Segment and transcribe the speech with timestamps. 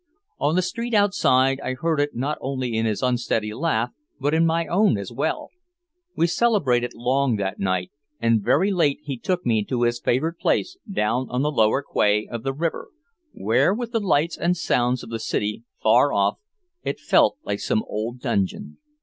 [0.39, 4.47] On the street outside I heard it not only in his unsteady laugh but in
[4.47, 5.49] my own as well.
[6.15, 10.75] We celebrated long that night, and very late he took me to his favorite place
[10.91, 12.87] down on the lower quay of the river,
[13.33, 16.39] where with the lights and the sounds of the city far off
[16.81, 18.79] it felt like some old dungeon.